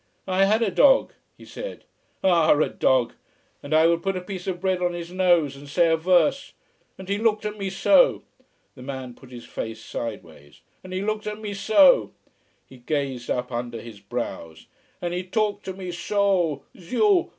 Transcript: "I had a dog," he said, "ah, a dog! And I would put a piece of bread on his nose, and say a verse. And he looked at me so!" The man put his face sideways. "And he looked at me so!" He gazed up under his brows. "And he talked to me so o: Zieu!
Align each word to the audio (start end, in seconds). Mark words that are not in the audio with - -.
"I 0.27 0.45
had 0.45 0.63
a 0.63 0.71
dog," 0.71 1.13
he 1.37 1.45
said, 1.45 1.83
"ah, 2.23 2.57
a 2.57 2.69
dog! 2.69 3.13
And 3.61 3.71
I 3.71 3.85
would 3.85 4.01
put 4.01 4.17
a 4.17 4.21
piece 4.21 4.47
of 4.47 4.59
bread 4.59 4.81
on 4.81 4.93
his 4.93 5.11
nose, 5.11 5.55
and 5.55 5.69
say 5.69 5.91
a 5.91 5.95
verse. 5.95 6.53
And 6.97 7.07
he 7.07 7.19
looked 7.19 7.45
at 7.45 7.55
me 7.59 7.69
so!" 7.69 8.23
The 8.73 8.81
man 8.81 9.13
put 9.13 9.29
his 9.29 9.45
face 9.45 9.79
sideways. 9.79 10.61
"And 10.83 10.91
he 10.91 11.03
looked 11.03 11.27
at 11.27 11.39
me 11.39 11.53
so!" 11.53 12.13
He 12.65 12.77
gazed 12.77 13.29
up 13.29 13.51
under 13.51 13.79
his 13.79 13.99
brows. 13.99 14.65
"And 15.03 15.13
he 15.13 15.21
talked 15.21 15.65
to 15.65 15.73
me 15.73 15.91
so 15.91 16.19
o: 16.27 16.63
Zieu! 16.75 17.29